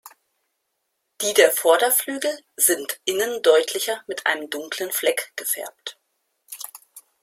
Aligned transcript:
Die 1.21 1.31
der 1.35 1.51
Vorderflügel 1.51 2.35
sind 2.57 2.99
innen 3.05 3.43
deutlicher 3.43 4.03
mit 4.07 4.25
einem 4.25 4.49
dunklen 4.49 4.91
Fleck 4.91 5.31
gefärbt. 5.35 5.99